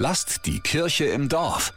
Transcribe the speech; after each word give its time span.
Lasst 0.00 0.46
die 0.46 0.60
Kirche 0.60 1.06
im 1.06 1.28
Dorf. 1.28 1.72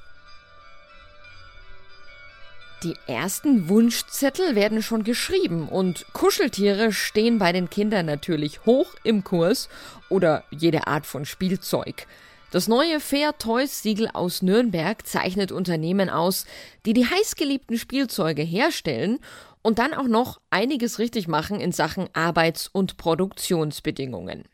Die 2.84 2.94
ersten 3.08 3.68
Wunschzettel 3.68 4.54
werden 4.54 4.84
schon 4.84 5.04
geschrieben 5.04 5.68
und 5.68 6.06
Kuscheltiere 6.14 6.94
stehen 6.94 7.40
bei 7.40 7.52
den 7.52 7.72
Kindern 7.72 8.06
natürlich 8.06 8.64
hoch 8.68 8.94
im 9.04 9.24
Kurs 9.24 9.70
oder 10.08 10.44
jede 10.52 10.86
Art 10.86 11.08
von 11.08 11.26
Spielzeug. 11.26 12.06
Das 12.52 12.68
neue 12.68 13.00
Fair 13.00 13.40
Toys 13.40 13.82
Siegel 13.82 14.08
aus 14.14 14.44
Nürnberg 14.44 15.04
zeichnet 15.08 15.52
Unternehmen 15.52 16.12
aus, 16.12 16.46
die 16.86 16.94
die 16.94 17.08
heißgeliebten 17.08 17.80
Spielzeuge 17.80 18.44
herstellen 18.44 19.18
und 19.64 19.80
dann 19.80 19.96
auch 19.96 20.08
noch 20.08 20.40
einiges 20.52 21.00
richtig 21.00 21.28
machen 21.28 21.60
in 21.60 21.72
Sachen 21.72 22.08
Arbeits- 22.14 22.68
und 22.68 22.98
Produktionsbedingungen. 22.98 24.46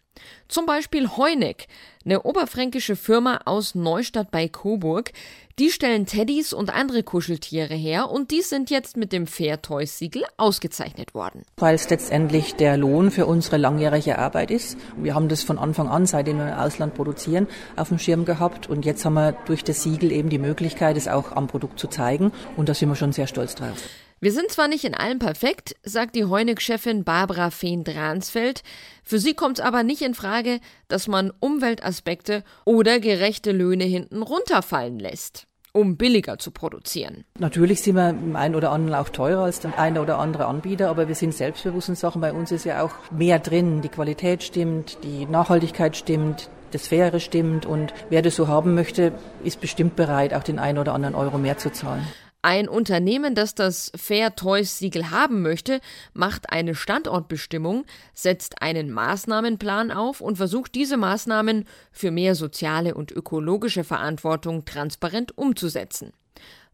Zum 0.47 0.65
Beispiel 0.65 1.09
Heuneck, 1.17 1.67
eine 2.05 2.23
oberfränkische 2.23 2.95
Firma 2.95 3.41
aus 3.45 3.75
Neustadt 3.75 4.31
bei 4.31 4.47
Coburg. 4.47 5.11
Die 5.59 5.71
stellen 5.71 6.05
Teddys 6.05 6.53
und 6.53 6.73
andere 6.73 7.03
Kuscheltiere 7.03 7.73
her 7.73 8.09
und 8.11 8.31
die 8.31 8.41
sind 8.41 8.69
jetzt 8.69 8.95
mit 8.95 9.11
dem 9.11 9.25
Fair 9.27 9.61
Toys 9.61 9.97
Siegel 9.97 10.23
ausgezeichnet 10.37 11.13
worden. 11.15 11.41
Weil 11.57 11.75
es 11.75 11.89
letztendlich 11.89 12.55
der 12.55 12.77
Lohn 12.77 13.09
für 13.11 13.25
unsere 13.25 13.57
langjährige 13.57 14.19
Arbeit 14.19 14.51
ist. 14.51 14.77
Wir 14.95 15.15
haben 15.15 15.29
das 15.29 15.43
von 15.43 15.57
Anfang 15.57 15.89
an, 15.89 16.05
seitdem 16.05 16.37
wir 16.37 16.47
im 16.47 16.53
Ausland 16.53 16.93
produzieren, 16.93 17.47
auf 17.75 17.89
dem 17.89 17.99
Schirm 17.99 18.23
gehabt 18.23 18.67
und 18.67 18.85
jetzt 18.85 19.03
haben 19.03 19.15
wir 19.15 19.31
durch 19.45 19.63
das 19.63 19.81
Siegel 19.83 20.11
eben 20.11 20.29
die 20.29 20.39
Möglichkeit, 20.39 20.95
es 20.95 21.07
auch 21.07 21.31
am 21.31 21.47
Produkt 21.47 21.79
zu 21.79 21.87
zeigen 21.87 22.31
und 22.55 22.69
da 22.69 22.73
sind 22.73 22.89
wir 22.89 22.95
schon 22.95 23.11
sehr 23.11 23.27
stolz 23.27 23.55
drauf. 23.55 23.83
Wir 24.19 24.31
sind 24.31 24.49
zwar 24.49 24.67
nicht 24.67 24.83
in 24.83 24.95
allem 24.95 25.19
perfekt, 25.19 25.75
sagt 25.83 26.15
die 26.15 26.25
Heunig-Chefin 26.25 27.03
Barbara 27.03 27.51
Fehn-Dransfeld. 27.51 28.63
Für 29.03 29.19
sie 29.19 29.35
kommt 29.35 29.61
aber 29.61 29.83
nicht 29.83 30.01
in 30.01 30.15
Frage, 30.15 30.59
dass 30.87 31.07
man 31.07 31.31
Umweltaspekte 31.39 32.43
oder 32.65 32.99
gerechte 32.99 33.51
Löhne 33.51 33.83
hinten 33.83 34.23
runterfallen 34.23 34.97
lässt 34.99 35.45
um 35.73 35.95
billiger 35.95 36.39
zu 36.39 36.49
produzieren. 36.49 37.23
Natürlich 37.37 37.83
sind 37.83 37.97
wir 37.97 38.09
im 38.09 38.35
einen 38.35 38.55
oder 38.55 38.71
anderen 38.71 38.99
auch 38.99 39.09
teurer 39.09 39.43
als 39.43 39.59
der 39.59 39.77
eine 39.77 40.01
oder 40.01 40.17
andere 40.17 40.47
Anbieter, 40.47 40.89
aber 40.89 41.07
wir 41.07 41.13
sind 41.13 41.35
selbstbewusst 41.35 41.89
in 41.89 41.93
Sachen. 41.93 42.19
Bei 42.19 42.33
uns 42.33 42.51
ist 42.51 42.65
ja 42.65 42.81
auch 42.81 42.93
mehr 43.11 43.37
drin. 43.37 43.81
Die 43.83 43.89
Qualität 43.89 44.41
stimmt, 44.41 44.97
die 45.03 45.27
Nachhaltigkeit 45.27 45.95
stimmt, 45.95 46.49
das 46.71 46.87
Faire 46.87 47.19
stimmt 47.19 47.67
und 47.67 47.93
wer 48.09 48.23
das 48.23 48.35
so 48.35 48.47
haben 48.47 48.73
möchte, 48.73 49.11
ist 49.43 49.61
bestimmt 49.61 49.95
bereit, 49.95 50.33
auch 50.33 50.43
den 50.43 50.57
einen 50.57 50.79
oder 50.79 50.95
anderen 50.95 51.13
Euro 51.13 51.37
mehr 51.37 51.59
zu 51.59 51.71
zahlen. 51.71 52.07
Ein 52.43 52.69
Unternehmen, 52.69 53.35
das 53.35 53.55
das 53.55 53.91
Fair 53.95 54.35
Toys 54.35 54.77
Siegel 54.77 55.09
haben 55.11 55.41
möchte, 55.41 55.81
macht 56.13 56.51
eine 56.51 56.75
Standortbestimmung, 56.75 57.85
setzt 58.13 58.61
einen 58.61 58.91
Maßnahmenplan 58.91 59.91
auf 59.91 60.21
und 60.21 60.37
versucht 60.37 60.75
diese 60.75 60.97
Maßnahmen 60.97 61.65
für 61.91 62.11
mehr 62.11 62.35
soziale 62.35 62.93
und 62.93 63.11
ökologische 63.11 63.83
Verantwortung 63.83 64.65
transparent 64.65 65.37
umzusetzen. 65.37 66.13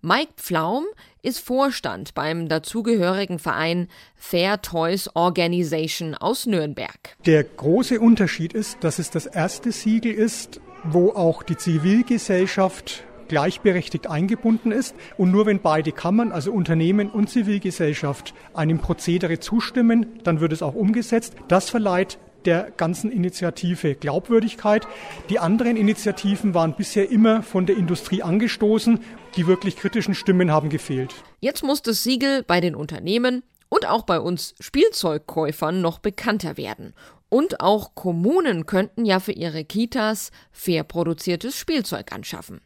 Mike 0.06 0.34
Pflaum 0.36 0.84
ist 1.22 1.39
Vorstand 1.39 2.14
beim 2.14 2.50
dazugehörigen 2.50 3.39
Verein 3.39 3.88
Fair 4.17 4.61
Toys 4.61 5.09
Organization 5.14 6.14
aus 6.14 6.45
Nürnberg. 6.45 7.16
Der 7.25 7.45
große 7.45 8.02
Unterschied 8.02 8.52
ist, 8.52 8.84
dass 8.84 9.00
es 9.00 9.11
das 9.11 9.25
erste 9.25 9.72
Siegel 9.72 10.11
ist, 10.11 10.59
wo 10.84 11.11
auch 11.11 11.41
die 11.41 11.56
Zivilgesellschaft 11.56 13.06
gleichberechtigt 13.34 14.06
eingebunden 14.12 14.72
ist. 14.72 14.94
Und 15.17 15.31
nur 15.31 15.48
wenn 15.48 15.59
beide 15.59 15.92
Kammern, 15.92 16.31
also 16.31 16.52
Unternehmen 16.52 17.09
und 17.09 17.31
Zivilgesellschaft, 17.31 18.36
einem 18.53 18.78
Prozedere 18.78 19.40
zustimmen, 19.40 20.20
dann 20.23 20.40
wird 20.40 20.53
es 20.53 20.62
auch 20.62 20.75
umgesetzt. 20.75 21.34
Das 21.48 21.72
verleiht 21.72 22.20
der 22.45 22.70
ganzen 22.78 23.12
Initiative 23.12 23.95
Glaubwürdigkeit. 23.95 24.88
Die 25.31 25.40
anderen 25.40 25.78
Initiativen 25.78 26.53
waren 26.53 26.75
bisher 26.75 27.09
immer 27.09 27.42
von 27.42 27.66
der 27.66 27.75
Industrie 27.75 28.22
angestoßen. 28.22 29.00
Die 29.36 29.47
wirklich 29.47 29.78
kritischen 29.78 30.14
Stimmen 30.14 30.52
haben 30.52 30.69
gefehlt. 30.69 31.16
Jetzt 31.40 31.63
muss 31.63 31.81
das 31.81 32.03
Siegel 32.03 32.44
bei 32.44 32.62
den 32.62 32.75
Unternehmen 32.75 33.41
und 33.68 33.90
auch 33.90 34.03
bei 34.03 34.19
uns 34.19 34.53
Spielzeugkäufern 34.59 35.81
noch 35.81 35.97
bekannter 35.97 36.56
werden. 36.58 36.94
Und 37.29 37.62
auch 37.62 37.96
Kommunen 37.96 38.68
könnten 38.68 39.06
ja 39.06 39.19
für 39.19 39.31
ihre 39.31 39.66
Kitas 39.66 40.29
fair 40.52 40.84
produziertes 40.84 41.58
Spielzeug 41.58 42.13
anschaffen. 42.13 42.62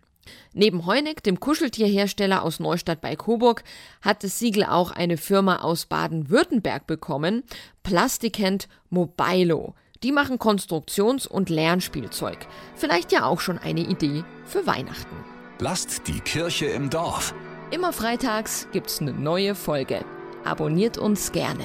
Neben 0.53 0.85
Heuneck, 0.85 1.23
dem 1.23 1.39
Kuscheltierhersteller 1.39 2.43
aus 2.43 2.59
Neustadt 2.59 3.01
bei 3.01 3.15
Coburg, 3.15 3.63
hat 4.01 4.23
das 4.23 4.39
Siegel 4.39 4.63
auch 4.63 4.91
eine 4.91 5.17
Firma 5.17 5.57
aus 5.57 5.85
Baden-Württemberg 5.85 6.87
bekommen, 6.87 7.43
Plastikent 7.83 8.67
Mobilo. 8.89 9.75
Die 10.03 10.11
machen 10.11 10.37
Konstruktions- 10.37 11.27
und 11.27 11.49
Lernspielzeug. 11.49 12.47
Vielleicht 12.75 13.11
ja 13.11 13.25
auch 13.25 13.39
schon 13.39 13.57
eine 13.57 13.81
Idee 13.81 14.23
für 14.45 14.67
Weihnachten. 14.67 15.15
Lasst 15.59 16.07
die 16.07 16.19
Kirche 16.19 16.67
im 16.67 16.89
Dorf. 16.89 17.33
Immer 17.71 17.91
freitags 17.91 18.67
gibt's 18.71 19.01
eine 19.01 19.11
neue 19.11 19.55
Folge. 19.55 20.05
Abonniert 20.43 20.97
uns 20.97 21.31
gerne. 21.31 21.63